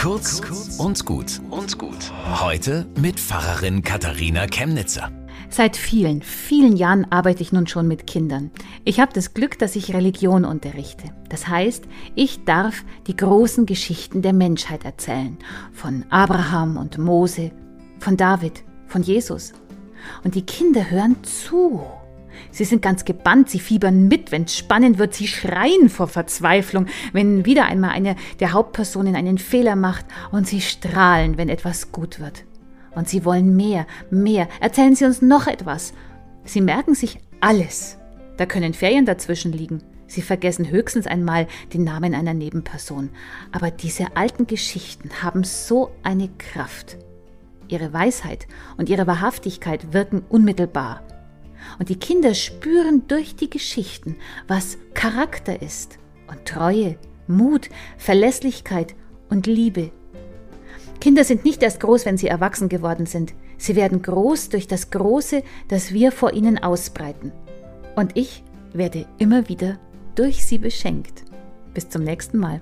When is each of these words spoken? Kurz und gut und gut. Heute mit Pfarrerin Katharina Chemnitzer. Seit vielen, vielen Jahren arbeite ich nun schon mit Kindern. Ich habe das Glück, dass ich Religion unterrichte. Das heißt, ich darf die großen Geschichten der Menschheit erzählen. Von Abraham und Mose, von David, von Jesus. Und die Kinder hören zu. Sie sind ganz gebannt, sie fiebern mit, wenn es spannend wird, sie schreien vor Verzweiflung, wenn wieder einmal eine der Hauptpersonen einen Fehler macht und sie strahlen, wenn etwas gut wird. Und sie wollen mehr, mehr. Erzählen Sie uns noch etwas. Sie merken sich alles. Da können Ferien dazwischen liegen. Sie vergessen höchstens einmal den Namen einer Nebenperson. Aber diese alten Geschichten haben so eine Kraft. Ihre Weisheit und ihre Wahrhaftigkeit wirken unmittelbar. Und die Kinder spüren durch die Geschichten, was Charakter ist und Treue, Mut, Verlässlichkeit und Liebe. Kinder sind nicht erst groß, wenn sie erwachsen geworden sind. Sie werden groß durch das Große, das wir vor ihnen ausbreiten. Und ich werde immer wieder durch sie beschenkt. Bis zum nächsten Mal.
Kurz 0.00 0.40
und 0.78 1.04
gut 1.04 1.42
und 1.50 1.76
gut. 1.76 2.10
Heute 2.40 2.86
mit 2.98 3.20
Pfarrerin 3.20 3.82
Katharina 3.82 4.46
Chemnitzer. 4.46 5.12
Seit 5.50 5.76
vielen, 5.76 6.22
vielen 6.22 6.74
Jahren 6.74 7.04
arbeite 7.12 7.42
ich 7.42 7.52
nun 7.52 7.66
schon 7.66 7.86
mit 7.86 8.06
Kindern. 8.06 8.50
Ich 8.86 8.98
habe 8.98 9.12
das 9.12 9.34
Glück, 9.34 9.58
dass 9.58 9.76
ich 9.76 9.92
Religion 9.92 10.46
unterrichte. 10.46 11.10
Das 11.28 11.48
heißt, 11.48 11.84
ich 12.14 12.46
darf 12.46 12.82
die 13.08 13.16
großen 13.16 13.66
Geschichten 13.66 14.22
der 14.22 14.32
Menschheit 14.32 14.86
erzählen. 14.86 15.36
Von 15.74 16.06
Abraham 16.08 16.78
und 16.78 16.96
Mose, 16.96 17.52
von 17.98 18.16
David, 18.16 18.64
von 18.86 19.02
Jesus. 19.02 19.52
Und 20.24 20.34
die 20.34 20.46
Kinder 20.46 20.90
hören 20.90 21.22
zu. 21.24 21.82
Sie 22.50 22.64
sind 22.64 22.82
ganz 22.82 23.04
gebannt, 23.04 23.50
sie 23.50 23.60
fiebern 23.60 24.08
mit, 24.08 24.32
wenn 24.32 24.44
es 24.44 24.56
spannend 24.56 24.98
wird, 24.98 25.14
sie 25.14 25.26
schreien 25.26 25.88
vor 25.88 26.08
Verzweiflung, 26.08 26.86
wenn 27.12 27.44
wieder 27.44 27.66
einmal 27.66 27.90
eine 27.90 28.16
der 28.40 28.52
Hauptpersonen 28.52 29.16
einen 29.16 29.38
Fehler 29.38 29.76
macht 29.76 30.06
und 30.32 30.46
sie 30.46 30.60
strahlen, 30.60 31.36
wenn 31.36 31.48
etwas 31.48 31.92
gut 31.92 32.20
wird. 32.20 32.44
Und 32.94 33.08
sie 33.08 33.24
wollen 33.24 33.56
mehr, 33.56 33.86
mehr. 34.10 34.48
Erzählen 34.60 34.94
Sie 34.94 35.04
uns 35.04 35.22
noch 35.22 35.46
etwas. 35.46 35.92
Sie 36.44 36.60
merken 36.60 36.94
sich 36.94 37.18
alles. 37.40 37.98
Da 38.36 38.46
können 38.46 38.74
Ferien 38.74 39.06
dazwischen 39.06 39.52
liegen. 39.52 39.82
Sie 40.06 40.22
vergessen 40.22 40.68
höchstens 40.68 41.06
einmal 41.06 41.46
den 41.72 41.84
Namen 41.84 42.14
einer 42.14 42.34
Nebenperson. 42.34 43.10
Aber 43.52 43.70
diese 43.70 44.16
alten 44.16 44.46
Geschichten 44.46 45.22
haben 45.22 45.44
so 45.44 45.90
eine 46.02 46.28
Kraft. 46.36 46.98
Ihre 47.68 47.92
Weisheit 47.92 48.48
und 48.76 48.88
ihre 48.88 49.06
Wahrhaftigkeit 49.06 49.92
wirken 49.92 50.22
unmittelbar. 50.28 51.04
Und 51.78 51.88
die 51.88 51.98
Kinder 51.98 52.34
spüren 52.34 53.06
durch 53.08 53.36
die 53.36 53.50
Geschichten, 53.50 54.16
was 54.48 54.78
Charakter 54.94 55.62
ist 55.62 55.98
und 56.28 56.44
Treue, 56.44 56.96
Mut, 57.26 57.68
Verlässlichkeit 57.98 58.94
und 59.28 59.46
Liebe. 59.46 59.90
Kinder 61.00 61.24
sind 61.24 61.44
nicht 61.44 61.62
erst 61.62 61.80
groß, 61.80 62.04
wenn 62.04 62.18
sie 62.18 62.28
erwachsen 62.28 62.68
geworden 62.68 63.06
sind. 63.06 63.34
Sie 63.56 63.74
werden 63.74 64.02
groß 64.02 64.50
durch 64.50 64.68
das 64.68 64.90
Große, 64.90 65.42
das 65.68 65.92
wir 65.92 66.12
vor 66.12 66.32
ihnen 66.32 66.58
ausbreiten. 66.58 67.32
Und 67.96 68.16
ich 68.16 68.42
werde 68.72 69.06
immer 69.18 69.48
wieder 69.48 69.78
durch 70.14 70.44
sie 70.44 70.58
beschenkt. 70.58 71.24
Bis 71.72 71.88
zum 71.88 72.02
nächsten 72.02 72.38
Mal. 72.38 72.60